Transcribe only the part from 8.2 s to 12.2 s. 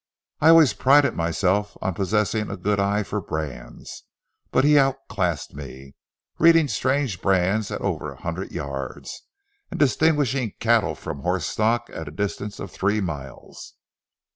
hundred yards, and distinguishing cattle from horse stock at a